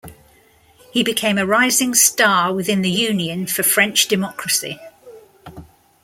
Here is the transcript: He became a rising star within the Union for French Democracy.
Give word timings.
He 0.91 1.03
became 1.03 1.37
a 1.37 1.45
rising 1.45 1.93
star 1.93 2.51
within 2.51 2.81
the 2.81 2.89
Union 2.89 3.45
for 3.45 3.61
French 3.61 4.07
Democracy. 4.07 4.79